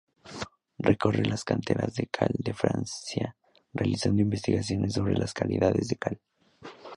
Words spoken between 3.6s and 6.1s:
realizando investigaciones sobre las calidades de